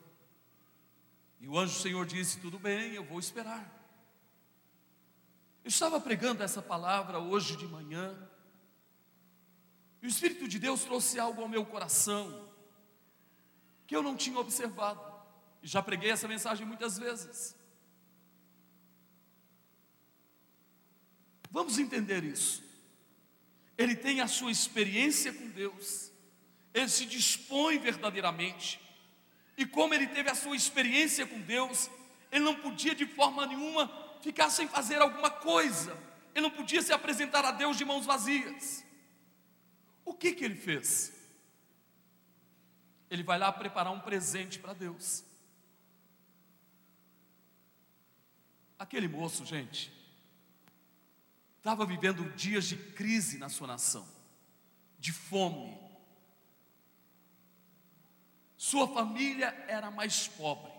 [1.39, 3.74] E o anjo do Senhor disse: Tudo bem, eu vou esperar.
[5.65, 8.15] Eu estava pregando essa palavra hoje de manhã,
[9.99, 12.47] e o Espírito de Deus trouxe algo ao meu coração,
[13.87, 15.01] que eu não tinha observado,
[15.63, 17.55] e já preguei essa mensagem muitas vezes.
[21.49, 22.63] Vamos entender isso.
[23.75, 26.11] Ele tem a sua experiência com Deus,
[26.75, 28.79] ele se dispõe verdadeiramente,
[29.57, 31.89] e como ele teve a sua experiência com Deus,
[32.31, 35.95] ele não podia de forma nenhuma ficar sem fazer alguma coisa.
[36.33, 38.83] Ele não podia se apresentar a Deus de mãos vazias.
[40.03, 41.13] O que que ele fez?
[43.07, 45.23] Ele vai lá preparar um presente para Deus.
[48.79, 49.93] Aquele moço, gente,
[51.57, 54.07] estava vivendo dias de crise na sua nação,
[54.97, 55.77] de fome.
[58.57, 60.74] Sua família era mais pobre.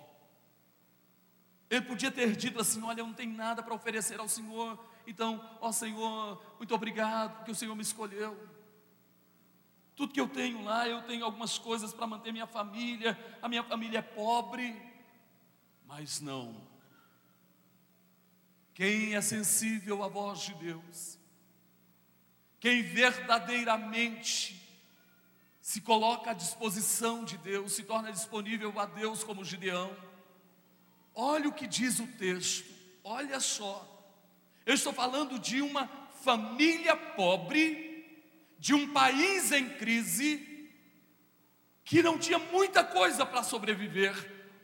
[1.68, 5.42] Ele podia ter dito assim: Olha, eu não tenho nada para oferecer ao Senhor, então,
[5.60, 8.36] ó Senhor, muito obrigado, porque o Senhor me escolheu.
[9.94, 13.62] Tudo que eu tenho lá, eu tenho algumas coisas para manter minha família, a minha
[13.62, 14.76] família é pobre,
[15.86, 16.54] mas não.
[18.74, 21.18] Quem é sensível à voz de Deus,
[22.60, 24.62] quem verdadeiramente
[25.62, 29.96] se coloca à disposição de Deus, se torna disponível a Deus como Gideão,
[31.18, 32.70] Olha o que diz o texto,
[33.02, 33.90] olha só.
[34.66, 35.88] Eu estou falando de uma
[36.22, 38.04] família pobre,
[38.58, 40.70] de um país em crise,
[41.82, 44.14] que não tinha muita coisa para sobreviver.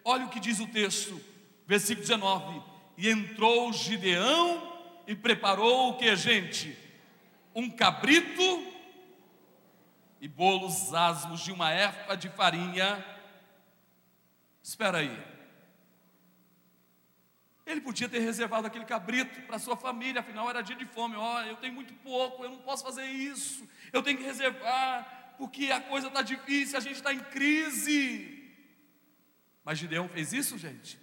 [0.05, 1.19] Olha o que diz o texto,
[1.67, 2.63] versículo 19:
[2.99, 6.77] E entrou Gideão e preparou o que, gente?
[7.55, 8.43] Um cabrito
[10.21, 13.03] e bolos asmos de uma erva de farinha.
[14.63, 15.32] Espera aí.
[17.65, 21.15] Ele podia ter reservado aquele cabrito para sua família, afinal era dia de fome.
[21.17, 23.69] Ó, oh, eu tenho muito pouco, eu não posso fazer isso.
[23.93, 28.51] Eu tenho que reservar, porque a coisa está difícil, a gente está em crise.
[29.65, 30.99] Mas Gideão fez isso, gente?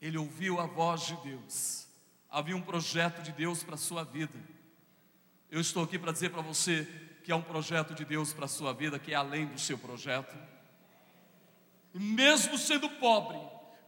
[0.00, 1.86] Ele ouviu a voz de Deus.
[2.28, 4.36] Havia um projeto de Deus para a sua vida.
[5.48, 6.88] Eu estou aqui para dizer para você
[7.22, 9.78] que há um projeto de Deus para a sua vida que é além do seu
[9.78, 10.36] projeto.
[11.94, 13.38] E mesmo sendo pobre,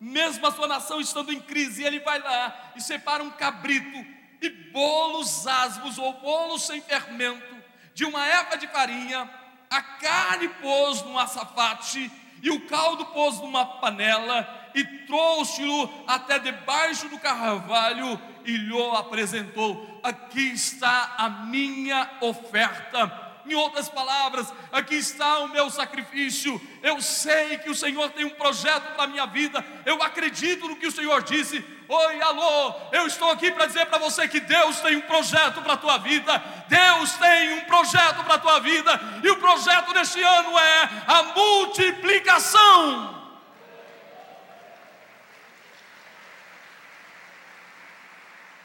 [0.01, 4.05] mesmo a sua nação estando em crise, ele vai lá e separa um cabrito
[4.41, 7.55] e bolos asmos ou bolos sem fermento
[7.95, 9.31] de uma erva de farinha,
[9.71, 12.11] a carne pôs num açafate
[12.43, 20.01] e o caldo pôs numa panela e trouxe-o até debaixo do carvalho e lhe apresentou:
[20.03, 26.61] Aqui está a minha oferta em outras palavras, aqui está o meu sacrifício.
[26.83, 29.65] Eu sei que o Senhor tem um projeto para a minha vida.
[29.85, 31.65] Eu acredito no que o Senhor disse.
[31.87, 35.75] Oi, alô, eu estou aqui para dizer para você que Deus tem um projeto para
[35.75, 36.43] a tua vida.
[36.69, 39.01] Deus tem um projeto para a tua vida.
[39.23, 43.15] E o projeto deste ano é a multiplicação.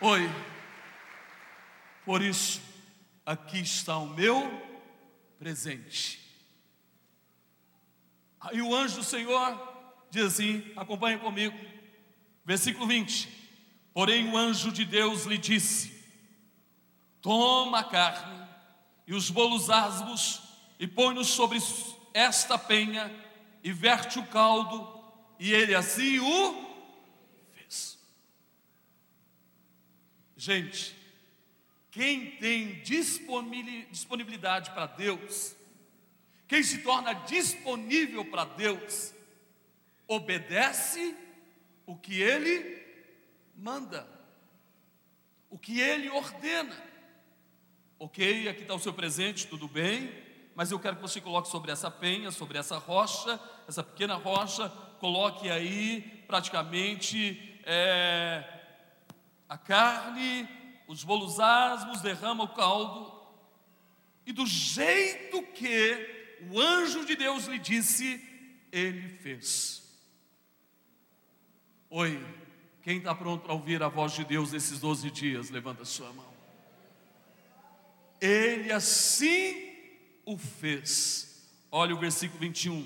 [0.02, 0.30] Oi,
[2.06, 2.62] por isso,
[3.26, 4.69] aqui está o meu
[5.40, 6.20] presente.
[8.40, 9.58] Aí o anjo do Senhor
[10.12, 11.58] diz assim: acompanha comigo,
[12.46, 13.40] versículo 20.
[13.94, 16.06] Porém, o anjo de Deus lhe disse:
[17.22, 18.48] Toma a carne
[19.08, 20.42] e os bolos asmos
[20.78, 21.58] e põe-nos sobre
[22.14, 23.12] esta penha
[23.64, 25.02] e verte o caldo,
[25.40, 26.70] e ele assim o
[27.54, 27.98] fez.
[30.38, 30.99] Gente,
[31.92, 35.56] quem tem disponibilidade para Deus,
[36.48, 39.14] quem se torna disponível para Deus,
[40.08, 41.16] obedece
[41.86, 42.84] o que Ele
[43.56, 44.08] manda,
[45.50, 46.90] o que Ele ordena.
[47.98, 50.12] Ok, aqui está o seu presente, tudo bem,
[50.56, 54.70] mas eu quero que você coloque sobre essa penha, sobre essa rocha, essa pequena rocha,
[55.00, 58.44] coloque aí praticamente é,
[59.48, 60.48] a carne,
[60.90, 63.14] os bolos asmos, derrama o caldo,
[64.26, 68.20] e do jeito que o anjo de Deus lhe disse,
[68.72, 69.88] ele fez.
[71.92, 72.20] Oi,
[72.82, 76.12] quem está pronto para ouvir a voz de Deus nesses 12 dias, levanta a sua
[76.12, 76.34] mão.
[78.20, 79.72] Ele assim
[80.26, 81.48] o fez.
[81.72, 82.84] Olha o versículo 21.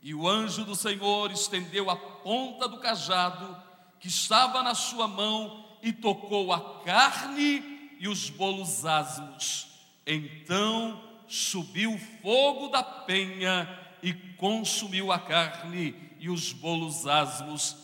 [0.00, 3.60] E o anjo do Senhor estendeu a ponta do cajado
[3.98, 9.68] que estava na sua mão e tocou a carne e os bolos asmos.
[10.06, 13.68] Então subiu fogo da penha
[14.02, 17.76] e consumiu a carne e os bolos asmos,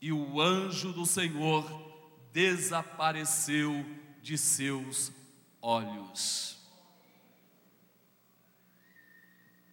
[0.00, 1.64] e o anjo do Senhor
[2.32, 3.84] desapareceu
[4.22, 5.12] de seus
[5.60, 6.56] olhos.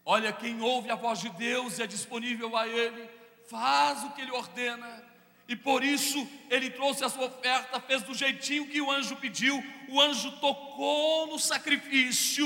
[0.04, 3.08] Olha, quem ouve a voz de Deus e é disponível a Ele,
[3.50, 5.07] faz o que Ele ordena,
[5.48, 9.64] e por isso ele trouxe a sua oferta, fez do jeitinho que o anjo pediu.
[9.88, 12.46] O anjo tocou no sacrifício,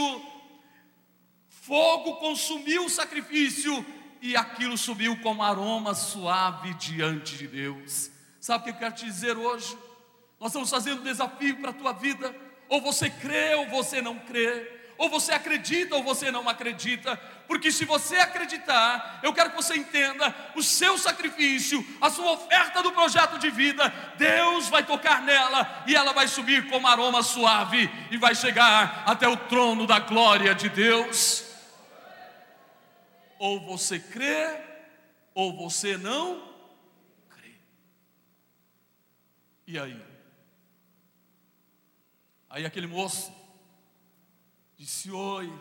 [1.50, 3.86] fogo consumiu o sacrifício,
[4.22, 8.12] e aquilo subiu como aroma suave diante de Deus.
[8.40, 9.76] Sabe o que eu quero te dizer hoje?
[10.40, 12.36] Nós estamos fazendo um desafio para a tua vida.
[12.70, 14.80] Ou você crê ou você não crê.
[14.98, 17.20] Ou você acredita ou você não acredita.
[17.52, 22.82] Porque se você acreditar, eu quero que você entenda o seu sacrifício, a sua oferta
[22.82, 27.92] do projeto de vida, Deus vai tocar nela e ela vai subir como aroma suave
[28.10, 31.44] e vai chegar até o trono da glória de Deus.
[33.38, 34.58] Ou você crê,
[35.36, 36.42] ou você não
[37.32, 37.56] crê.
[39.68, 40.02] E aí?
[42.50, 43.30] Aí aquele moço
[44.78, 45.52] disse: Oi,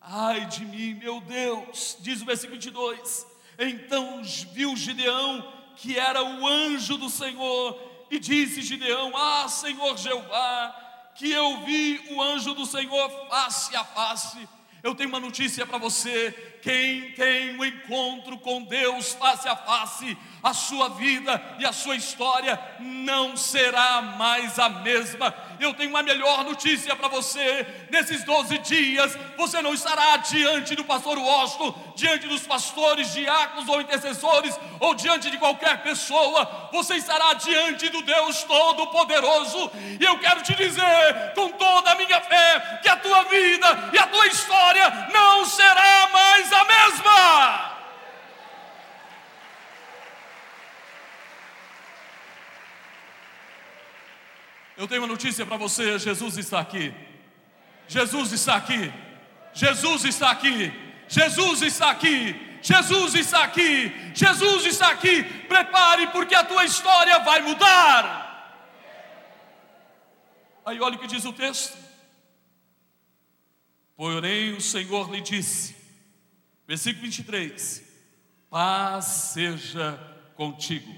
[0.00, 3.26] ai de mim, meu Deus, diz o versículo 22.
[3.58, 4.22] Então
[4.52, 5.46] viu Gideão,
[5.76, 12.00] que era o anjo do Senhor, e disse Gideão: Ah, Senhor Jeová, que eu vi
[12.10, 14.48] o anjo do Senhor face a face.
[14.82, 20.16] Eu tenho uma notícia para você: quem tem um encontro com Deus face a face,
[20.42, 25.34] a sua vida e a sua história não será mais a mesma.
[25.58, 30.84] Eu tenho uma melhor notícia para você: nesses 12 dias, você não estará diante do
[30.84, 37.34] pastor Washington, diante dos pastores, diáconos ou intercessores, ou diante de qualquer pessoa, você estará
[37.34, 39.70] diante do Deus Todo-Poderoso.
[40.00, 43.98] E eu quero te dizer, com toda a minha fé, que a tua vida e
[43.98, 47.80] a tua história não será mais a mesma.
[54.76, 56.94] Eu tenho uma notícia para você: Jesus está aqui.
[57.86, 58.92] Jesus está aqui.
[59.52, 60.72] Jesus está aqui.
[61.08, 62.58] Jesus está aqui.
[62.62, 64.12] Jesus está aqui.
[64.14, 65.22] Jesus está aqui.
[65.22, 68.30] Prepare, porque a tua história vai mudar.
[70.64, 71.76] Aí olha o que diz o texto.
[73.96, 75.74] Porém, o Senhor lhe disse:
[76.70, 77.82] Versículo 23:
[78.48, 79.98] Paz seja
[80.36, 80.88] contigo,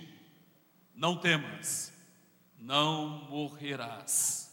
[0.95, 1.91] não temas,
[2.59, 4.53] não morrerás.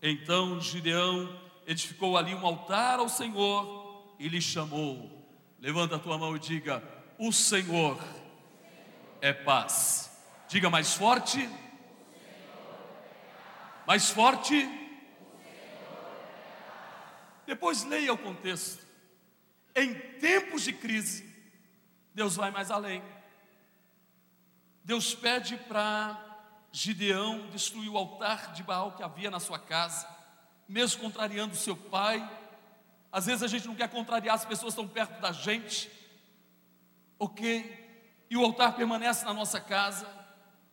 [0.00, 5.28] Então Gideão edificou ali um altar ao Senhor e lhe chamou.
[5.60, 6.82] Levanta a tua mão e diga:
[7.18, 8.02] O Senhor
[9.20, 10.18] é paz.
[10.48, 11.46] Diga mais forte.
[13.86, 14.66] Mais forte.
[17.46, 18.83] Depois leia o contexto.
[19.74, 21.28] Em tempos de crise,
[22.14, 23.02] Deus vai mais além.
[24.84, 26.20] Deus pede para
[26.70, 30.08] Gideão destruir o altar de Baal que havia na sua casa,
[30.68, 32.28] mesmo contrariando seu pai.
[33.10, 35.90] Às vezes a gente não quer contrariar as pessoas estão perto da gente,
[37.18, 38.26] ok?
[38.28, 40.06] E o altar permanece na nossa casa,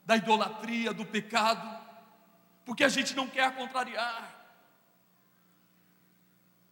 [0.06, 1.80] da idolatria, do pecado,
[2.66, 4.42] porque a gente não quer contrariar.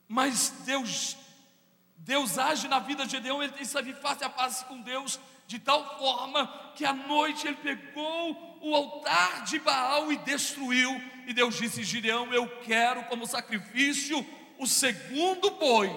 [0.07, 1.15] Mas Deus
[1.99, 5.19] Deus age na vida de Gedeão, ele tem que sair face a face com Deus,
[5.45, 10.89] de tal forma que à noite ele pegou o altar de Baal e destruiu.
[11.27, 14.25] E Deus disse: Gideão, eu quero como sacrifício
[14.57, 15.89] o segundo boi.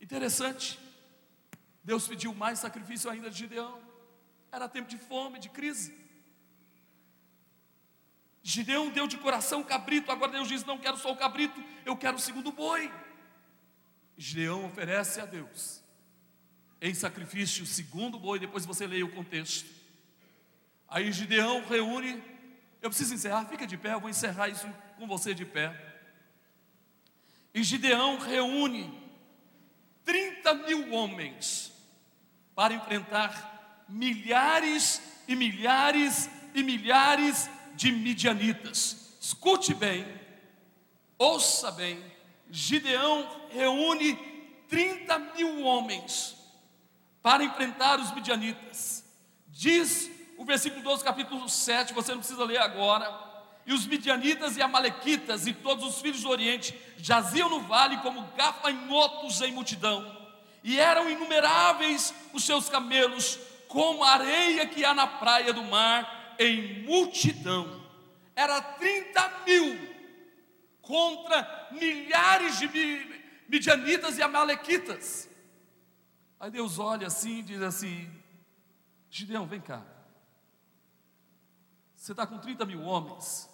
[0.00, 0.78] Interessante,
[1.82, 3.80] Deus pediu mais sacrifício ainda de Gideão.
[4.52, 5.94] Era tempo de fome, de crise.
[8.42, 12.16] Gideão deu de coração cabrito, agora Deus diz: Não quero só o cabrito, eu quero
[12.16, 12.90] o segundo boi.
[14.16, 15.82] Gideão oferece a Deus
[16.80, 19.68] em sacrifício segundo boi, depois você leia o contexto.
[20.88, 22.22] Aí Gideão reúne,
[22.80, 25.74] eu preciso encerrar, fica de pé, eu vou encerrar isso com você de pé.
[27.52, 28.92] E Gideão reúne
[30.04, 31.72] 30 mil homens
[32.54, 39.16] para enfrentar milhares e milhares e milhares de midianitas.
[39.20, 40.06] Escute bem,
[41.18, 42.02] ouça bem,
[42.50, 44.14] Gideão reúne
[44.68, 46.36] 30 mil homens
[47.22, 49.04] para enfrentar os midianitas.
[49.48, 53.24] Diz o versículo 12, capítulo 7, você não precisa ler agora.
[53.66, 58.22] E os midianitas e amalequitas e todos os filhos do Oriente jaziam no vale como
[58.36, 60.16] gafanhotos em multidão,
[60.62, 66.36] e eram inumeráveis os seus camelos, como a areia que há na praia do mar,
[66.38, 67.82] em multidão.
[68.36, 69.95] Era 30 mil
[70.86, 72.68] contra milhares de
[73.48, 75.28] midianitas e amalequitas.
[76.38, 78.10] Aí Deus olha assim e diz assim:
[79.10, 79.84] Gideão, vem cá.
[81.96, 83.50] Você está com 30 mil homens.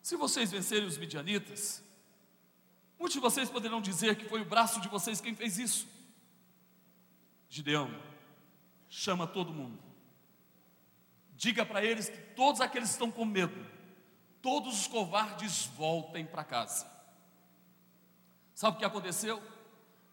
[0.00, 1.82] Se vocês vencerem os midianitas,
[2.98, 5.88] muitos de vocês poderão dizer que foi o braço de vocês quem fez isso.
[7.48, 7.90] Gideão,
[8.88, 9.82] chama todo mundo.
[11.34, 13.73] Diga para eles que todos aqueles que estão com medo,
[14.44, 16.86] todos os covardes voltem para casa.
[18.54, 19.42] Sabe o que aconteceu?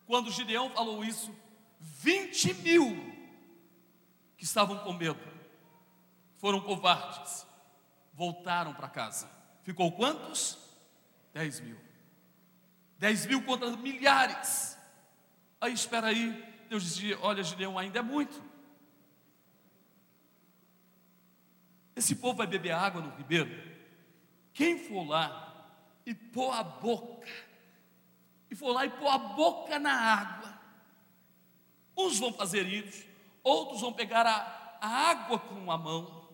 [0.05, 1.35] Quando Gideão falou isso,
[1.81, 2.95] 20 mil
[4.37, 5.19] que estavam com medo,
[6.37, 7.45] foram covardes,
[8.13, 9.29] voltaram para casa.
[9.63, 10.57] Ficou quantos?
[11.33, 11.77] 10 mil.
[12.99, 14.77] 10 mil contra milhares.
[15.59, 16.31] Aí espera aí,
[16.69, 18.41] Deus dizia: Olha, Gideão, ainda é muito.
[21.97, 23.70] Esse povo vai beber água no ribeiro.
[24.61, 25.73] Quem for lá
[26.05, 27.27] e pôr a boca,
[28.47, 30.55] e for lá e pôr a boca na água,
[31.97, 33.03] uns vão fazer isso,
[33.41, 36.29] outros vão pegar a, a água com a mão,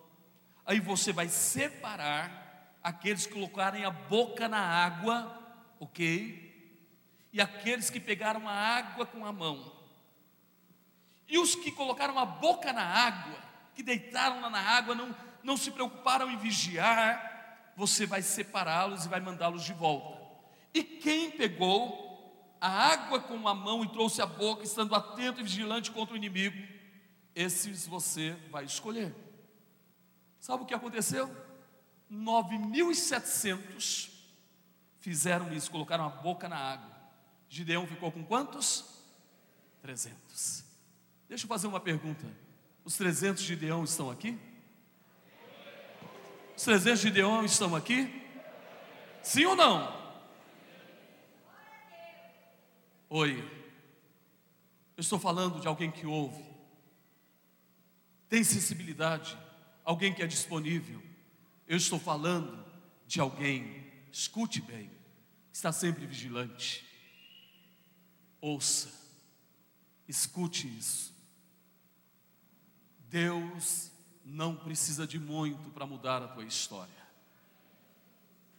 [0.66, 6.84] aí você vai separar aqueles que colocarem a boca na água, ok?
[7.32, 9.72] E aqueles que pegaram a água com a mão.
[11.30, 13.40] E os que colocaram a boca na água,
[13.74, 17.37] que deitaram lá na água, não, não se preocuparam em vigiar,
[17.78, 20.20] você vai separá-los e vai mandá-los de volta.
[20.74, 25.44] E quem pegou a água com a mão e trouxe a boca, estando atento e
[25.44, 26.58] vigilante contra o inimigo,
[27.36, 29.14] esses você vai escolher.
[30.40, 31.30] Sabe o que aconteceu?
[32.12, 34.10] 9.700
[35.00, 36.98] fizeram isso, colocaram a boca na água.
[37.48, 39.04] Gideão ficou com quantos?
[39.84, 40.64] 300.
[41.30, 42.26] Deixa eu fazer uma pergunta.
[42.84, 44.47] Os 300 de Gideão estão aqui?
[46.58, 48.20] Os 300 de Gideão estão aqui?
[49.22, 49.96] Sim ou não?
[53.08, 53.38] Oi.
[54.98, 56.44] Eu estou falando de alguém que ouve,
[58.28, 59.38] tem sensibilidade,
[59.86, 61.00] alguém que é disponível.
[61.68, 62.66] Eu estou falando
[63.06, 64.90] de alguém, escute bem,
[65.54, 66.84] está sempre vigilante.
[68.42, 68.92] Ouça,
[70.08, 71.16] escute isso.
[73.08, 73.92] Deus
[74.28, 76.94] não precisa de muito para mudar a tua história.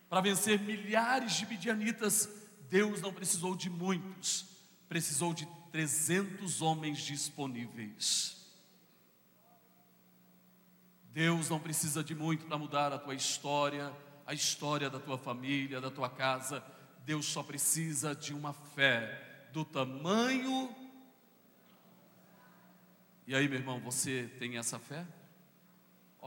[0.08, 2.28] Para vencer milhares de midianitas,
[2.70, 4.46] Deus não precisou de muitos,
[4.88, 8.36] precisou de 300 homens disponíveis.
[11.12, 13.92] Deus não precisa de muito para mudar a tua história,
[14.26, 16.64] a história da tua família, da tua casa.
[17.04, 20.74] Deus só precisa de uma fé do tamanho.
[23.26, 25.06] E aí, meu irmão, você tem essa fé?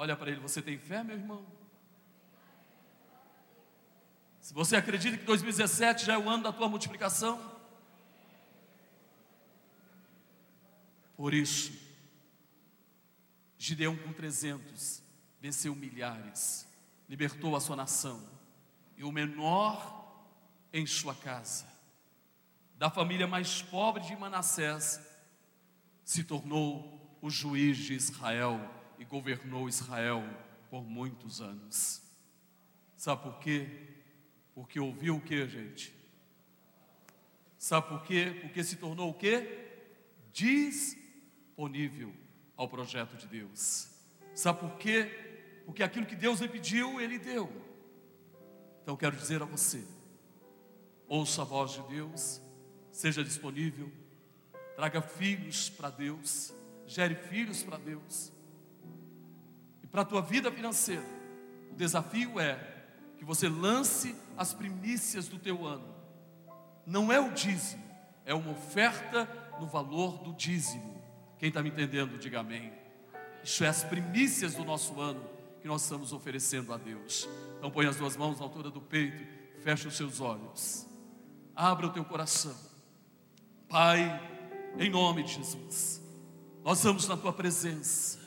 [0.01, 1.45] Olha para ele, você tem fé, meu irmão?
[4.39, 7.39] Se você acredita que 2017 já é o ano da tua multiplicação,
[11.15, 11.71] por isso,
[13.59, 15.03] Gideão com 300
[15.39, 16.67] venceu milhares,
[17.07, 18.27] libertou a sua nação,
[18.97, 20.25] e o menor
[20.73, 21.67] em sua casa,
[22.75, 24.99] da família mais pobre de Manassés,
[26.03, 30.23] se tornou o juiz de Israel e governou Israel
[30.69, 32.03] por muitos anos.
[32.95, 33.67] Sabe por quê?
[34.53, 35.91] Porque ouviu o que, gente?
[37.57, 38.37] Sabe por quê?
[38.41, 39.71] Porque se tornou o quê?
[40.31, 42.13] Disponível
[42.55, 43.89] ao projeto de Deus.
[44.35, 45.63] Sabe por quê?
[45.65, 47.51] Porque aquilo que Deus lhe pediu, Ele deu.
[48.83, 49.83] Então quero dizer a você:
[51.07, 52.39] ouça a voz de Deus,
[52.91, 53.91] seja disponível,
[54.75, 56.53] traga filhos para Deus,
[56.85, 58.31] gere filhos para Deus
[59.91, 61.05] para a tua vida financeira,
[61.71, 62.57] o desafio é
[63.17, 65.93] que você lance as primícias do teu ano.
[66.85, 67.83] Não é o dízimo,
[68.25, 69.29] é uma oferta
[69.59, 71.01] no valor do dízimo.
[71.37, 72.71] Quem está me entendendo, diga amém.
[73.43, 75.23] Isso é as primícias do nosso ano
[75.61, 77.27] que nós estamos oferecendo a Deus.
[77.57, 79.23] Então põe as duas mãos na altura do peito,
[79.61, 80.87] fecha os seus olhos,
[81.55, 82.55] abra o teu coração.
[83.69, 84.29] Pai,
[84.77, 86.01] em nome de Jesus,
[86.63, 88.20] nós estamos na tua presença.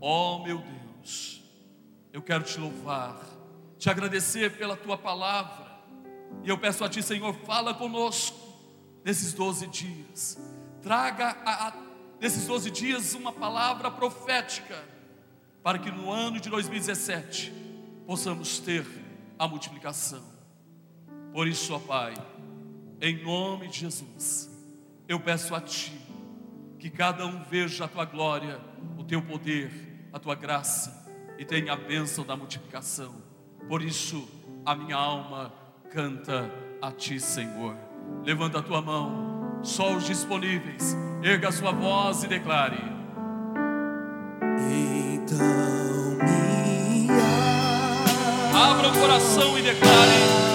[0.00, 1.42] Oh meu Deus,
[2.12, 3.18] eu quero te louvar,
[3.78, 5.66] te agradecer pela tua palavra,
[6.44, 8.36] e eu peço a ti, Senhor, fala conosco
[9.04, 10.38] nesses 12 dias,
[10.82, 11.72] traga a, a,
[12.20, 14.82] nesses 12 dias uma palavra profética,
[15.62, 17.52] para que no ano de 2017
[18.06, 18.86] possamos ter
[19.38, 20.22] a multiplicação.
[21.32, 22.14] Por isso, ó Pai,
[23.00, 24.48] em nome de Jesus,
[25.08, 25.92] eu peço a Ti
[26.78, 28.60] que cada um veja a Tua glória,
[28.96, 29.70] o Teu poder,
[30.12, 31.06] a Tua graça
[31.38, 33.14] e tenha a bênção da multiplicação.
[33.68, 34.26] Por isso,
[34.64, 35.52] a minha alma
[35.90, 37.76] canta a Ti, Senhor.
[38.24, 42.78] Levanta a tua mão, só os disponíveis, erga a sua voz e declare.
[44.70, 47.16] Então minha
[48.54, 50.45] Abra o coração e declare.